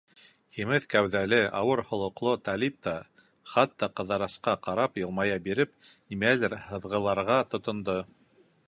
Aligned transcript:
Һимеҙ 0.59 0.85
кәүҙәле, 0.93 1.37
ауыр 1.59 1.81
холоҡло 1.89 2.33
Талип 2.49 2.79
та, 2.87 2.95
хатта 3.53 3.91
Ҡыҙырасҡа 4.01 4.57
ҡарап 4.65 5.01
йылмая 5.03 5.37
биреп, 5.51 5.79
нимәлер 5.93 6.61
һыҙғыларға 6.73 7.43
тотондо. 7.55 8.03